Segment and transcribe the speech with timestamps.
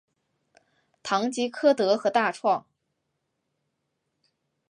[1.03, 2.65] 唐吉柯德和大创